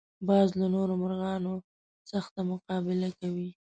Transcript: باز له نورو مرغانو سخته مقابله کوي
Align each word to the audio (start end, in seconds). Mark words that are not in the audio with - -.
باز 0.27 0.49
له 0.59 0.67
نورو 0.75 0.93
مرغانو 1.03 1.53
سخته 2.11 2.39
مقابله 2.51 3.09
کوي 3.19 3.49